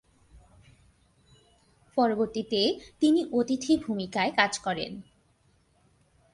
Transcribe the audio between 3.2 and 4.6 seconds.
অতিথি ভূমিকায় কাজ